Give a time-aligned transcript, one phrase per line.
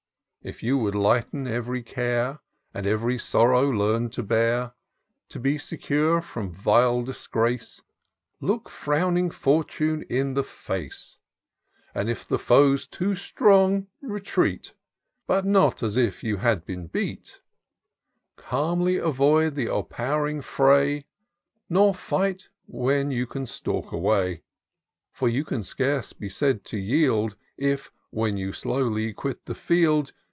[0.43, 2.39] If you would lighten every care,
[2.73, 4.73] And every sorrow learn to bear, IN SEARCH OF
[5.43, 5.87] THE PICTURESQUE.
[6.21, 7.81] 343 To be secure from vile disgrace,
[8.39, 11.19] Look frowning Fortune in the face;
[11.93, 14.73] And, if the foe's too strong, retreat,
[15.27, 17.41] But not as if you had been beat:
[18.35, 21.05] Cahnly avoid th' o'erpow'ring fray,
[21.69, 24.41] Nor fight when you can stalk away;
[25.11, 27.35] For you can scarce be said to yield.
[27.57, 30.13] If, when you slowly quit the field.